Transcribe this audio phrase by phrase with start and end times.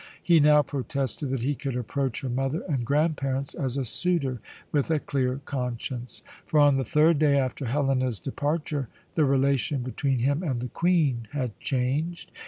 [0.23, 4.89] He now protested that he could approach her mother and grandparents as a suitor with
[4.89, 10.41] a clear conscience; for on the third day after Helena's departure the relation between him
[10.41, 12.31] and the Queen had changed.